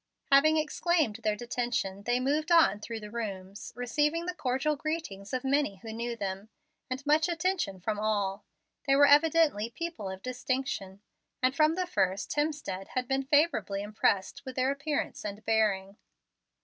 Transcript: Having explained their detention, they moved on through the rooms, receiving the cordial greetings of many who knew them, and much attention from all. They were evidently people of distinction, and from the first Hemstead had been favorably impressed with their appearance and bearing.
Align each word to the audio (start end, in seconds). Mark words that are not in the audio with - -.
Having 0.31 0.57
explained 0.57 1.17
their 1.17 1.35
detention, 1.35 2.01
they 2.01 2.19
moved 2.19 2.51
on 2.51 2.79
through 2.79 2.99
the 3.01 3.11
rooms, 3.11 3.71
receiving 3.75 4.25
the 4.25 4.33
cordial 4.33 4.75
greetings 4.75 5.31
of 5.31 5.43
many 5.43 5.75
who 5.83 5.93
knew 5.93 6.15
them, 6.15 6.49
and 6.89 7.05
much 7.05 7.29
attention 7.29 7.79
from 7.79 7.99
all. 7.99 8.43
They 8.87 8.95
were 8.95 9.05
evidently 9.05 9.69
people 9.69 10.09
of 10.09 10.23
distinction, 10.23 11.01
and 11.43 11.55
from 11.55 11.75
the 11.75 11.85
first 11.85 12.31
Hemstead 12.33 12.87
had 12.95 13.07
been 13.07 13.21
favorably 13.21 13.83
impressed 13.83 14.43
with 14.43 14.55
their 14.55 14.71
appearance 14.71 15.23
and 15.23 15.45
bearing. 15.45 15.97